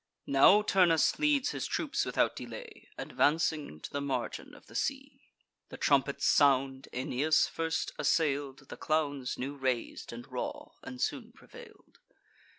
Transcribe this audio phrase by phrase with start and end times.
[0.25, 5.25] Now Turnus leads his troops without delay, Advancing to the margin of the sea.
[5.69, 11.99] The trumpets sound: Aeneas first assail'd The clowns new rais'd and raw, and soon prevail'd.